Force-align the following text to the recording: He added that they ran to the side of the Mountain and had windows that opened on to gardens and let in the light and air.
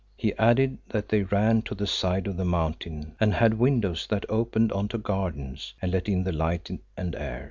He 0.17 0.33
added 0.35 0.79
that 0.89 1.09
they 1.09 1.21
ran 1.21 1.61
to 1.61 1.75
the 1.75 1.85
side 1.85 2.25
of 2.25 2.35
the 2.35 2.43
Mountain 2.43 3.15
and 3.19 3.35
had 3.35 3.59
windows 3.59 4.07
that 4.07 4.25
opened 4.29 4.71
on 4.71 4.87
to 4.87 4.97
gardens 4.97 5.75
and 5.79 5.91
let 5.91 6.09
in 6.09 6.23
the 6.23 6.31
light 6.31 6.71
and 6.97 7.15
air. 7.15 7.39